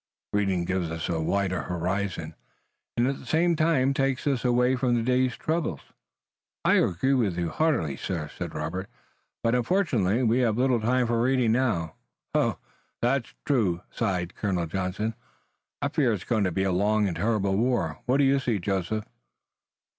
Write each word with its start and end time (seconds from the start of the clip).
Reading 0.33 0.65
gives 0.65 0.89
us 0.89 1.09
a 1.09 1.21
wider 1.21 1.61
horizon, 1.61 2.33
and, 2.97 3.05
at 3.05 3.19
the 3.19 3.25
same 3.27 3.55
time, 3.55 3.93
takes 3.93 4.25
us 4.25 4.43
away 4.43 4.75
from 4.75 4.95
the 4.95 5.03
day's 5.03 5.37
troubles." 5.37 5.81
"I 6.65 6.77
agree 6.77 7.13
with 7.13 7.37
you 7.37 7.49
heartily, 7.51 7.97
sir," 7.97 8.31
said 8.35 8.55
Robert, 8.55 8.89
"but, 9.43 9.53
unfortunately, 9.53 10.23
we 10.23 10.39
have 10.39 10.57
little 10.57 10.81
time 10.81 11.05
for 11.05 11.21
reading 11.21 11.51
now." 11.51 11.93
"That 12.33 13.25
is 13.27 13.33
true," 13.45 13.81
sighed 13.91 14.33
Colonel 14.33 14.65
Johnson. 14.65 15.13
"I 15.83 15.89
fear 15.89 16.13
it's 16.13 16.23
going 16.23 16.45
to 16.45 16.51
be 16.51 16.63
a 16.63 16.71
long 16.71 17.07
and 17.07 17.15
terrible 17.17 17.55
war. 17.55 17.99
What 18.07 18.17
do 18.17 18.23
you 18.23 18.39
see, 18.39 18.57
Joseph?" 18.57 19.05